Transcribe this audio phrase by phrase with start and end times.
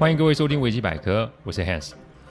[0.00, 1.90] 欢迎各位收听维基百科，我是 Hans，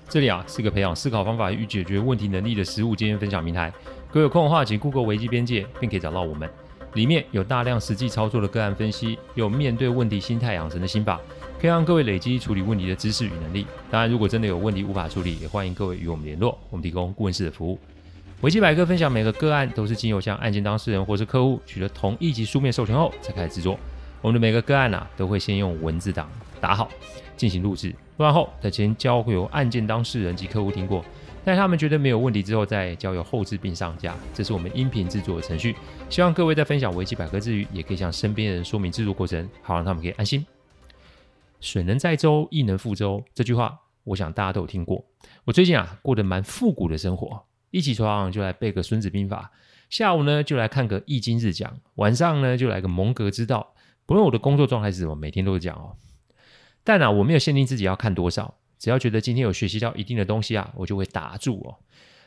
[0.09, 3.71] 这里啊是个培养思考方法与解决问题能力的实务经验分享平台。
[4.11, 6.49] 各位有空的话，请 Google 维基边界，并可以找到我们。
[6.95, 11.21] 里面有大量实际操作的个案分析，有面对问题心态养成的心法，
[11.61, 13.67] 可以让各位累积处理问题的知识与能力。
[13.91, 17.77] 当然，如果真的有问题无法处理，也欢迎各位与我们联络，我们提供顾问式的服务。
[18.41, 23.77] 维基百科分享每个个案都是经由向案件当事人或是客户取得同意及书面授权后才开始制作。
[24.21, 26.89] 我们的每个个案啊，都会先用文字档打好，
[27.37, 31.03] 进行录制，录完后再先交由案件当事人及客户听过，
[31.45, 34.15] 待他们觉得没有问题之后，再交由后制并上架。
[34.33, 35.75] 这是我们音频制作的程序。
[36.09, 40.45] 希望各位在分享维基百科之余，也可以向身边的人说明制作过程，好让他们可以安心。
[41.61, 43.23] 水能载舟，亦能覆舟。
[43.33, 45.05] 这句话，我想大家都有听过。
[45.45, 47.45] 我最近啊，过得蛮复古的生活。
[47.71, 49.51] 一起床就来背个《孙子兵法》，
[49.89, 53.73] 下午呢就来看个《易经日讲》，晚上呢就来个蒙格之道。
[54.09, 55.95] 不论我的工作状态是什么，每天都是这样哦。
[56.83, 61.77] 但啊，我没有限定自己要看多少，只要觉得今天有学习到一定的东西啊，我就会打住哦。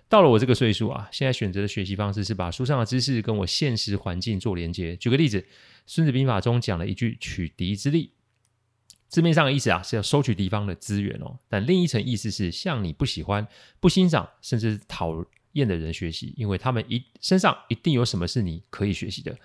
[0.09, 4.97] 到了我这个岁数啊，现在选择的学习方式是把书上的知识跟我现实环境做连接。
[4.97, 5.41] 举个例子，
[5.85, 8.13] 《孙子兵法》中讲了一句“取敌之利”，
[9.11, 13.45] 字面上的意思啊是要收取敌方的资源哦，但另一层意思是向你不喜欢、
[13.81, 15.13] 不欣赏，甚至讨
[15.55, 19.37] 厌的人学习，因为他们一身上一定有什么是你可以学习的，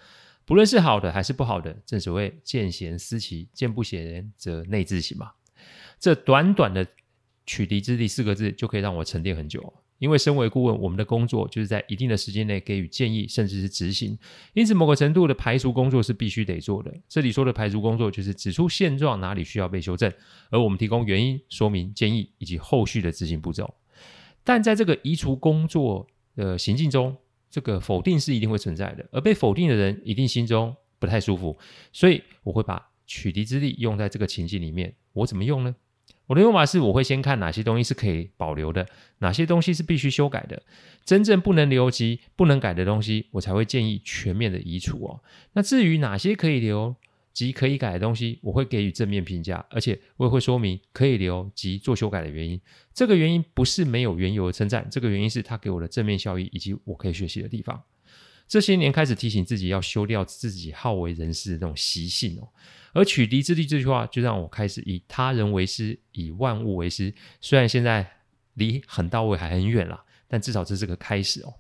[0.48, 1.78] 不论是好的还是不好的。
[1.86, 5.31] 正所谓见贤思齐，见不贤则内自省嘛。
[6.00, 6.88] 这短短的
[7.45, 9.73] “取敌之利”四个字就可以让我沉淀很久。
[10.00, 14.17] 因为身为顾问，我们的工作就是在一定的时间内给予建议，甚至是执行。
[14.54, 16.94] 因此，某个程度的排除工作是必须得做的。
[17.09, 20.09] 这里说的排除工作，就是指出现状哪里需要被修正，
[20.50, 23.73] 而我们提供原因、说明、建议以及后续的执行步骤。
[24.44, 27.17] 但在这个移除工作的行进中，
[27.50, 31.58] 这个否定是一定会存在的，而被否定的人一定心中不太舒服，
[31.92, 34.94] 所以我会把取敌之力用在这个情境里面。
[35.14, 35.76] 我怎么用呢？
[36.28, 38.86] 我的用法是，我会先看哪些东西是可以保留的，
[39.20, 40.61] 哪些东西是必须修改的，
[41.05, 45.22] 真正不能留及不能改的东西，我才会建议全面的移除哦。
[45.54, 46.93] 那至于哪些可以留，
[47.37, 52.59] 及可以改的东西，我会给予正面评价，而且我也会说明可以留及做修改的原因。
[52.95, 57.80] 这个原因不是没有缘由的称赞，这个原因是它给我的正面效益以及我可以学习的地方。
[58.48, 62.49] 这些年开始提醒自己要修掉自己好为人师的那种习性哦。
[62.93, 67.14] 而取敌之利这句话，就让我开始以他人为师，以万物为师。
[67.39, 68.09] 虽然现在
[68.55, 71.54] 离很到位还很远啦，但至少这是个开始哦。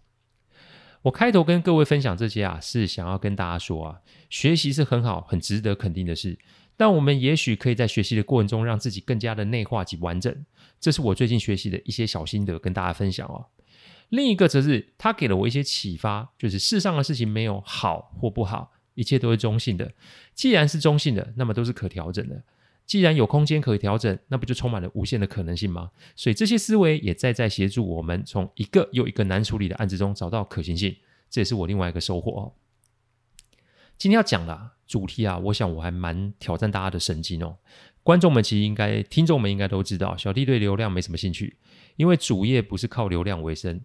[1.03, 6.37] 我开头跟各位分享这些啊，是想要跟大家说啊，学习是很好、很值得肯定的事，
[6.75, 10.45] 但我们也许可以在学习的过程中，让自己更加的内化及完整。
[10.79, 13.45] 这是我最近学习的一些小心得，跟大家分享哦。
[14.09, 19.91] 另一个则是他给了我一些启发，就是世上的事情没有好或不好，一切都是中性的。
[20.33, 22.43] 既然是中性的，那么都是可调整的。
[22.87, 25.91] 既然有空间可以调整，那不就充满了无限的可能性吗？
[26.15, 30.95] 所以这些思维也在在协助我们从一个又一个难处理的案子中找到可行性。
[31.29, 32.53] 这也是我另外一个收获哦。
[33.97, 37.57] 今天要讲的主题啊，我想我还蛮挑战大家的神经哦。
[38.03, 41.57] 观众们其实应该，听众们应该都知道，小弟对流量没什么兴趣，
[41.97, 43.81] 因为主业不是靠流量为生。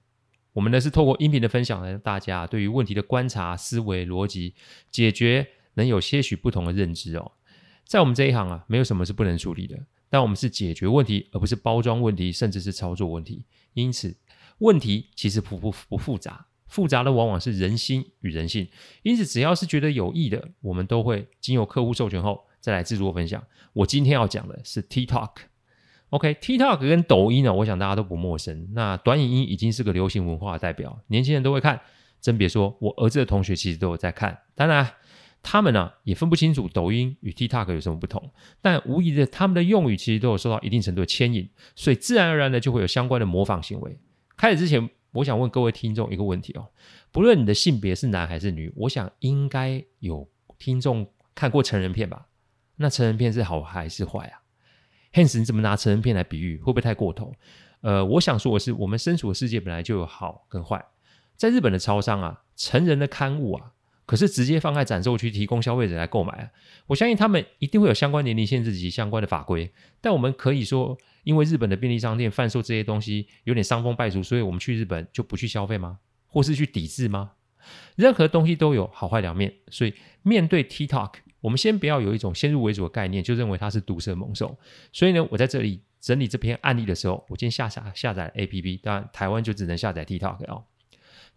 [0.52, 4.54] 我们呢是透过音频的分享，让大家对于问题的观察、思维、逻辑、
[4.92, 7.32] 解决，能有些许不同的认知哦。
[7.84, 9.78] 在我们这一行啊，没有什么是不能处理的，
[10.08, 13.44] 但我们是解决问题，而不是包装问题，甚至是操作问题。
[13.74, 14.16] 因此，
[14.58, 18.66] 问题其实不不不复杂，复杂的往往是人心与人性。
[19.02, 23.44] 因此，只要是觉得有益的，我们都会经由客户授权后再来制作分享。
[23.74, 28.68] 我今天要讲的是 TikTok，OK，TikTok 跟抖音呢，我想大家都不陌生。
[28.72, 31.80] 那短影音已经是个流行文化的代表，年轻人都会看，
[32.22, 34.38] 真别说，我儿子的同学其实都有在看。
[34.54, 34.94] 当然。
[35.42, 38.30] 他们呢、也分不清楚抖音与 TikTok 有什么不同，
[38.60, 43.98] 但无疑的，他们的用语其实都有受到一定程度的牵引，所以自然而然的就会有相关的模仿行为。
[44.36, 46.68] 开始之前，我想问各位听众一个问题哦，
[47.10, 52.28] 不论你的性别是男还是女，我想应该有听众看过成人片吧？
[52.76, 54.40] 那成人片是好还是坏啊
[55.12, 56.56] ？Hans，你怎么拿成人片来比喻？
[56.58, 57.34] 会不会太过头？
[57.80, 60.84] 呃，我想说的是，我们身处的世界本来就有好跟坏。
[61.36, 63.72] 在日本的超商啊，成人的刊物啊。
[64.12, 66.50] 可是直接放在展售区，提供消费者来购买啊！
[66.86, 69.72] 我相信他们一定会有相关年龄限制及相关的法规。
[70.02, 76.00] 但我们可以说，因为日本的便利商店贩售这些东西有点伤风败俗，所以我们去日本就不去消费吗？
[76.26, 77.30] 或是去抵制吗？
[77.96, 84.58] 任何东西都有好坏两面，所以面对 TikTok，我们先不要有一种先入为主的概念，就认为它是毒蛇猛兽。
[84.92, 90.64] 所以呢，我在这里整理这篇案例的时候，我今天下下下载 APP，当然台湾就只能下载 TikTok 哦。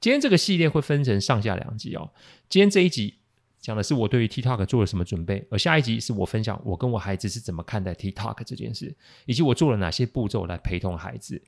[0.06, 2.12] 今天这个系列会分成上下两集哦。
[2.48, 3.16] 今天这一集
[3.60, 11.42] 讲的是我对于 TikTok 做了什么准备，而下一集是我分享我跟我孩子是怎么看待 TikTok 这件事，以及我做了哪些步骤来陪同孩子，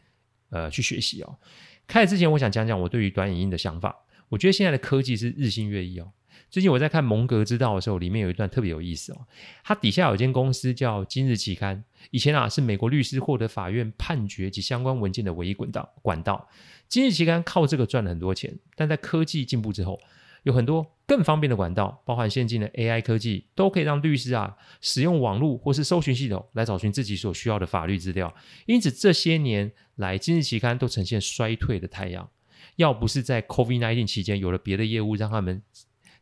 [0.50, 1.38] 呃，去学习哦。
[1.86, 3.95] 开始之前，我想讲讲我对于短影音的想法。
[4.30, 6.12] 我觉得现在的科技是日新月异哦。
[6.50, 9.28] 最近我在看《蒙格之道》的时候，里面有一段特别有意思哦。
[9.63, 15.94] 它底下有一间公司叫今日期刊，以前啊是美国律师获得法院判决及相关文件的唯一管道。
[16.01, 16.50] 管道，
[16.88, 18.57] 今日期刊靠这个赚了很多钱。
[18.75, 20.00] 但在科技进步之后，
[20.44, 28.34] 有很多更方便的管道，包含先进的 AI 科技，都可以让律师啊使用网络或是搜寻系统来找寻自己所需要的法律资料。
[28.66, 32.30] 因此这些年来，今日期刊都呈现衰退的态样。
[32.78, 35.62] 要不是在 COVID-19 期间有了别的业务让他们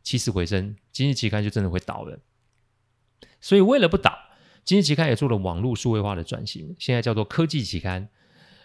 [0.06, 2.20] 起死回生，今日期刊就真的会倒了。
[3.40, 4.16] 所以为了不倒，
[4.64, 8.08] 今日期刊也做了网络数位化的转型，现在叫做科技期刊。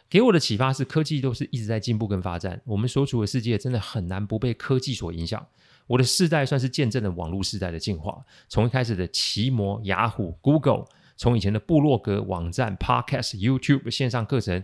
[0.08, 5.44] 给我的启发是，科技都是一直在进步跟发展，我们所处的世界真的很难不被科技所影响。
[5.88, 10.86] 我的世代算是见证了网络时代的进化，从一开始的奇摩、雅虎、Google，
[11.18, 14.64] 从以前的部落格网站、Podcast、YouTube 线上课程、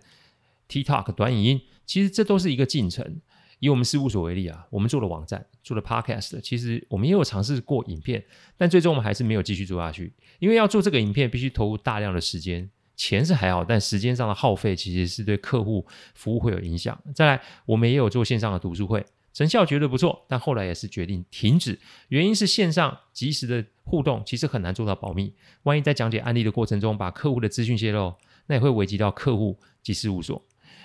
[0.70, 3.20] TikTok 短影音，其实这都是一个进程。
[3.60, 8.24] 以我们事务所为例啊，我们做了网站，做了 Podcast，其实我们也有尝试过影片，
[8.58, 12.70] 但最终我们还是没有继续做下去，因为要做这个影片，必须投入大量的时间。
[12.96, 17.00] 钱是还好，但时间上的耗费其实是对客户服务会有影响。
[17.14, 21.80] 再来，我们也有做线上的读书会，成效绝对不错，但后来也是决定停止。
[22.08, 25.32] 原因是线上即时的互动其实很难做到保密，
[25.62, 28.16] 万一在讲解案例的过程中把客户的资讯泄露，
[28.48, 30.44] 那也会危及到客户及事务所。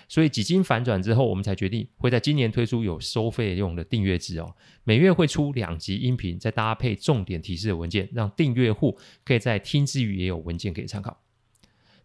[0.08, 4.54] 所以几经反转之后，我们才决定会在今年推出有收费用的订阅制哦，
[4.84, 11.21] 每月会出两集音频，再搭配重点提示的文件，让订阅户可以在听之余也有文件可以参考。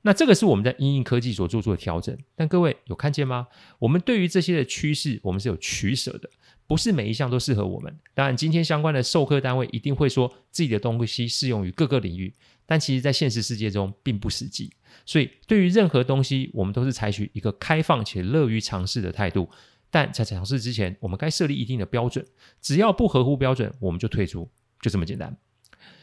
[0.04, 3.48] 那这个是我们在因应科技所做出的调整，但各位有看见吗？
[3.80, 6.30] 我们对于这些的趋势，我们是有取舍的，
[6.66, 7.94] 不是每一项都适合我们。
[8.14, 12.34] 当然，今天相关的授课单位一定会说自己的东西适用于各个领域，
[12.66, 14.72] 但其实在现实世界中并不实际。
[15.06, 19.50] 所以，对于任何东西，我们都是采取一个开放且乐于尝试的态度。
[19.90, 22.26] 但在尝试之前，我们该设立一定的标准，
[22.62, 24.50] 只要不合乎标准，我们就退出，
[24.82, 25.36] 就这么简单。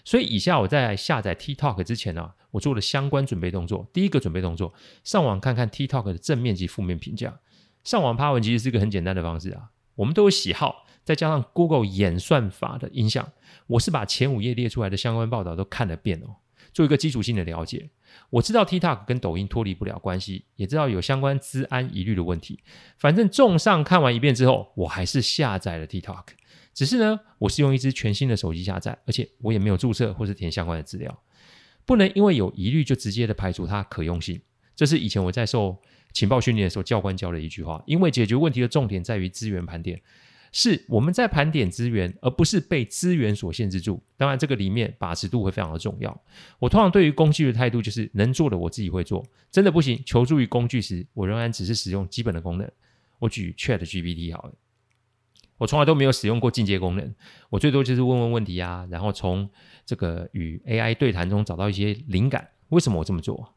[0.04, 3.84] 所以，以下我在下载 TikTok 之前呢、我做了相关准备动作。
[3.92, 4.72] 第一个准备动作，
[5.02, 7.40] 上网看看 TikTok 的正面及负面评价。
[7.82, 9.70] 上网爬文其实是一个很简单的方式啊。
[9.96, 13.32] 我们都有喜好，再加上 Google 演算法的影响，
[13.66, 16.36] 我是把前五页列出来的相关报道都看了遍哦，
[16.72, 17.90] 做一个基础性的了解。
[18.30, 22.60] 我知道 TikTok 跟抖音脱离不了关系，也知道有相关治安疑虑的问题。
[22.96, 26.22] 反正综上看完一遍之后，我还是下载了 TikTok。
[26.72, 31.22] 只是呢，我是用一支全新的手机下载，而且我也没有注册或是填相关的资料，
[31.86, 34.40] 不能因为有疑虑就直接的排除它可用性。
[34.74, 35.76] 这是以前我在受
[36.12, 37.82] 情报训练的时候教官教的一句话。
[37.86, 40.00] 因为解决问题的重点在于资源盘点，
[40.52, 44.02] 是我们在盘点资源，而不是被资源所限制住。
[44.16, 46.22] 当然，这个里面把持度会非常的重要。
[46.58, 52.70] 我通常对于工具的态度就是能做的我自己会做，真的不行求助于工具时，我仍然只是使用基本的功能。
[53.18, 54.54] 我举 ChatGPT 好了。
[55.58, 57.14] 我从来都没有使用过进阶功能，
[57.50, 59.48] 我最多就是问问问题啊，然后从
[59.86, 62.48] 这个与 AI 对谈中找到一些灵感。
[62.70, 63.54] 为什么我这么做？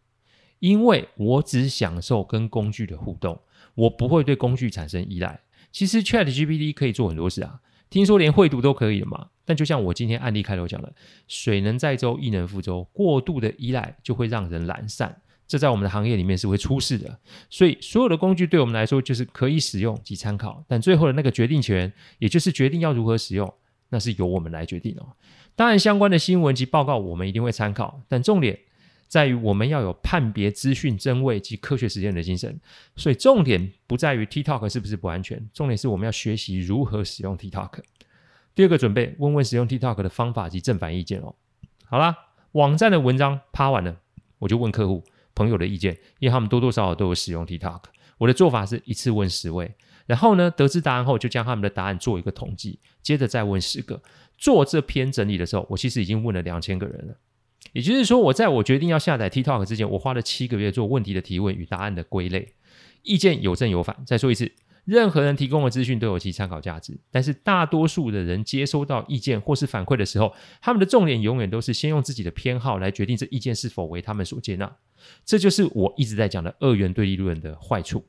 [0.60, 3.42] 因为我只享受跟工具的互动，
[3.76, 5.42] 我不会对工具产生依赖。
[5.72, 9.30] 其实 ChatGPT 可以做很多事啊，听说连绘图都可以了嘛。
[9.46, 10.94] 但就像我今天案例开头讲的，
[11.28, 15.22] 水能载舟，亦能覆舟，过度的依赖就会让人懒散。
[15.48, 23.51] 这在我们的行业里面是会出事的，所以所有的工具对我们来说就是可以使用及参考，但最后的那个决定权，也就是决定要如何使用，
[23.89, 25.16] 那是由我们来决定哦。
[25.56, 28.60] 当然，相关的新闻及报告我们一定会参考，但重点
[29.08, 32.60] 在于我们要有判别资讯真伪及科学实践的精神。
[32.96, 37.80] 所以重点不在于 TikTok 是不是不安全，重点是我们要学习如何使用 TikTok。
[38.54, 41.34] 第二个准备，问问使用 TikTok 的方法及正反意见哦。
[41.86, 42.16] 好啦，
[42.51, 43.98] 网站的文章趴完了，
[44.39, 45.04] 我就问客户。
[45.38, 47.84] 朋友的意见，因为他们多多少少都有使用 TikTok。
[48.17, 49.75] 我的做法是一次问十位，
[50.08, 54.01] 然后呢，得知答案后就将他们的答案做一个统计，接着再问十个。
[54.39, 57.15] 做这篇整理的时候，我其实已经问了两千个人了。
[57.74, 62.53] 也就是说，我在我决定要下载 TikTok 之前，我花了七个月做问题的提问与答案的归类，
[63.03, 64.03] 意见有正有反。
[64.06, 64.51] 再说一次。
[64.86, 74.77] 任何人提供的资讯都有其参考价值，但是大多数的人接收到意见或是反馈的时候，他们的重点永远都是先用自己的偏好来决定这意见是否为他们所接纳。
[75.25, 78.06] 这就是我一直在讲的二元对立论的坏处。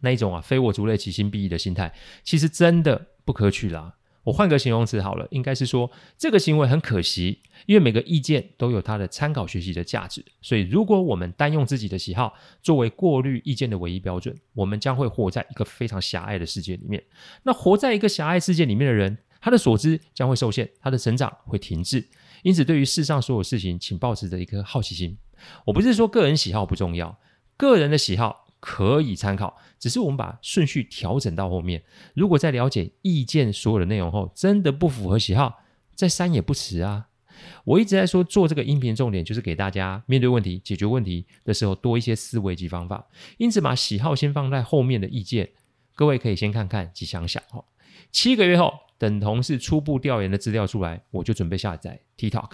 [0.00, 3.94] 那一种啊，非我族类，其心必异的心态，其实真的不可取啦。
[4.24, 10.24] 我换个形容词好了，应该是说这个行为很可惜，因为每个意见都有它的参考学习的价值。
[10.40, 17.02] 所以，如果我们单用自己的喜好作为过滤意见的唯一标准，我们将会活在一个非常狭隘的世界里面。
[17.42, 22.06] 那活在一个狭隘世界里面的人，他的所知将会受限，他的成长会停滞。
[22.42, 25.16] 因此，对于世上所有事情，请抱持着一颗好奇心。
[25.66, 27.18] 我不是说个人喜好不重要，
[27.56, 31.82] 个人的喜好可以参考，只是我们把顺序调整到后面。
[32.14, 35.60] 如果在了解意见所有的内容后，真的不符合喜好，
[35.94, 37.08] 再删也不迟啊。
[37.64, 43.06] 我一直在说，做这个音频重点就是给大家面对问题、解决问题的时候多一些思维及方法。
[43.38, 45.50] 因此，把喜好先放在后面的意见，
[45.94, 47.64] 各位可以先看看及想想哦。
[48.12, 52.50] 七个月后，等同是初步调研的资料出来，我就准备下载 TikTok。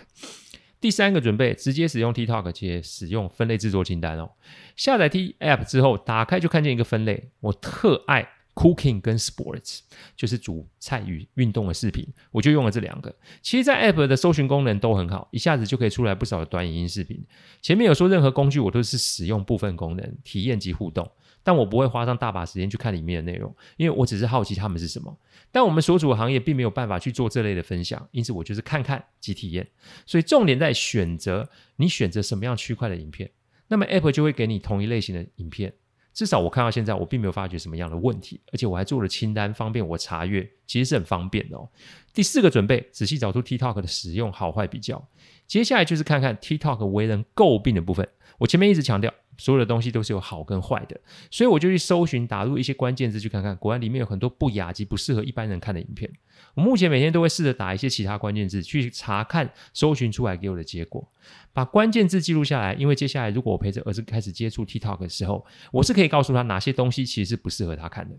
[0.80, 4.30] 第三个准备直接使用 TikTok 且使用分类制作清单哦。
[4.76, 8.28] 下载 T App 之后，打开就看见一个分类，我特爱。
[8.52, 9.78] Cooking 跟 Sports
[10.16, 13.14] 就是煮菜与运动的视频，我就用了这两个。
[13.40, 17.24] 其实，在 App 的搜寻功能都很好，一下子就可以出来不少的短影音视频。
[17.62, 21.10] 前面有说任何工具我都是使用部分功能体验及互动，
[21.42, 25.16] 但我不会花上大把时间去看里面的内容，因为我只是好奇他们是什么。
[25.50, 29.66] 但我们所处的行业并没有办法去做这类的分享，因此我就是看看及体验。
[30.06, 33.30] 所以重点在选择，你选择什么样区块的影片，
[33.68, 35.72] 那么 Apple 就会给你同一类型的影片。
[36.12, 41.68] 至少我看到现在，我并没有发觉什么样的问题，而且我还做了清单，方便我查阅，其实是很方便的哦。
[42.12, 45.08] 第四个准备，仔细找出 TikTok 的使用好坏比较。
[45.46, 48.06] 接下来就是看看 TikTok 为人诟病的部分。
[48.38, 53.56] 我前面一直强调，所有的东西都是有好跟坏的，所以我就去搜寻，打入一些关键字去看看。
[53.56, 56.12] 果然里面有很多不雅及不适合一般人看的影片。
[56.54, 61.10] 我目前每天都会试着打一些其他关键字去查看，搜寻出来给我的结果，
[61.54, 62.74] 把关键字记录下来。
[62.74, 68.16] 因为接下来如果我陪着儿子开始接触 TikTok 的时候，我是可以告诉他哪些东西其实是不适合他看的。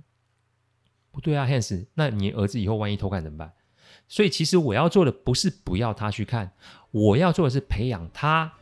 [1.12, 3.54] 不对啊，Hans，那你儿子以后万一偷看怎么办？
[4.08, 6.54] 所以其实我要做的不是不要他去看，
[6.92, 8.54] 我要做的是培养他。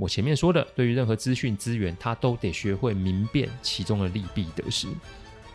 [0.00, 4.88] 我前面说的，对于任何资讯资源，他都得学会明辨其中的利弊得失。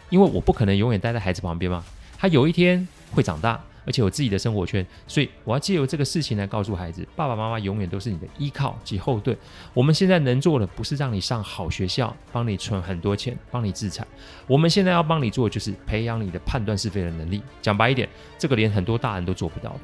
[0.10, 1.84] 因为我不可能永远待在孩子旁边嘛，
[2.18, 3.62] 他有一天会长大。
[3.88, 9.38] 而且有自己的生活圈，所以我要借由这个事情来告诉孩子：爸爸妈妈永远都是你的依靠及后盾。
[9.76, 14.08] 我们现在能做的不是让你上好学校，帮你存很多钱，帮你资产。
[14.48, 17.44] 我们现在要帮你做的就是培养你的判断是非的能力。
[17.62, 18.10] 讲白一点，
[18.40, 19.82] 这个连很多大人都做不到的。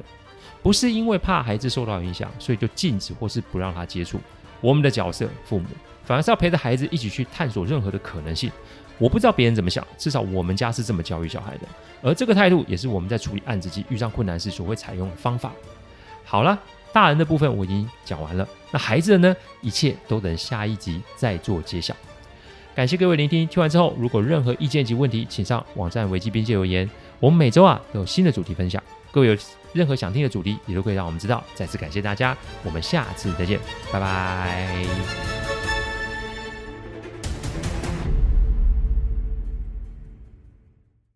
[0.64, 4.18] 不是因为怕孩子受到影响，所以就禁止或是不让他接触。
[4.62, 5.66] 我们的角色，父母，
[6.04, 8.50] 反而是要陪着孩子一起去探索任何的可能性。
[8.98, 11.66] 我不知道别人怎么想，至少我们家是这么教育小孩的。
[12.00, 15.52] 而这个态度也是我们在处理案子及遇上困难时所会采用的方法。
[16.24, 16.56] 好了，
[16.92, 19.36] 大人的部分我已经讲完了，那孩子的呢？
[19.60, 21.94] 一切都等下一集再做揭晓。
[22.74, 26.88] 感谢各位聆听，听完之后如果任何意见及问题，请上网站危机边界留言。
[27.18, 29.36] 我们每周啊都有新的主题分享，各位有
[29.72, 31.42] 任何想听的主题，也都可以让我们知道。
[31.54, 33.58] 再次感谢大家，我们下次再见，
[33.92, 35.41] 拜拜。